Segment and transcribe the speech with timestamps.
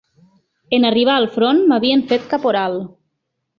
[0.77, 2.83] En arribar al front, m'havien fet caporal